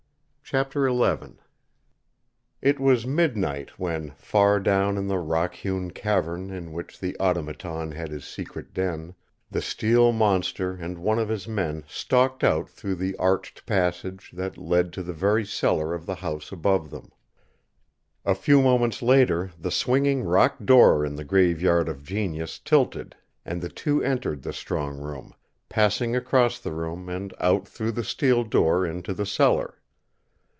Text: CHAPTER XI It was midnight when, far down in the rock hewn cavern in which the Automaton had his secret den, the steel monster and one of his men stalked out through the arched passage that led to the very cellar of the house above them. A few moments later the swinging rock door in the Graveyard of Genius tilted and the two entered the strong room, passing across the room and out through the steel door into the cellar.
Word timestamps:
CHAPTER 0.43 0.85
XI 0.89 1.35
It 2.61 2.77
was 2.77 3.07
midnight 3.07 3.79
when, 3.79 4.09
far 4.17 4.59
down 4.59 4.97
in 4.97 5.07
the 5.07 5.17
rock 5.17 5.55
hewn 5.55 5.91
cavern 5.91 6.49
in 6.49 6.73
which 6.73 6.99
the 6.99 7.17
Automaton 7.21 7.93
had 7.93 8.09
his 8.09 8.25
secret 8.25 8.73
den, 8.73 9.15
the 9.49 9.61
steel 9.61 10.11
monster 10.11 10.73
and 10.73 10.97
one 10.97 11.19
of 11.19 11.29
his 11.29 11.47
men 11.47 11.85
stalked 11.87 12.43
out 12.43 12.69
through 12.69 12.95
the 12.95 13.15
arched 13.15 13.65
passage 13.65 14.31
that 14.33 14.57
led 14.57 14.91
to 14.91 15.03
the 15.03 15.13
very 15.13 15.45
cellar 15.45 15.93
of 15.93 16.05
the 16.05 16.15
house 16.15 16.51
above 16.51 16.89
them. 16.89 17.13
A 18.25 18.35
few 18.35 18.61
moments 18.61 19.01
later 19.01 19.51
the 19.57 19.71
swinging 19.71 20.21
rock 20.25 20.57
door 20.65 21.05
in 21.05 21.15
the 21.15 21.23
Graveyard 21.23 21.87
of 21.87 22.03
Genius 22.03 22.59
tilted 22.59 23.15
and 23.45 23.61
the 23.61 23.69
two 23.69 24.03
entered 24.03 24.41
the 24.41 24.51
strong 24.51 24.97
room, 24.97 25.33
passing 25.69 26.13
across 26.13 26.59
the 26.59 26.73
room 26.73 27.07
and 27.07 27.33
out 27.39 27.69
through 27.69 27.93
the 27.93 28.03
steel 28.03 28.43
door 28.43 28.85
into 28.85 29.13
the 29.13 29.25
cellar. 29.25 29.77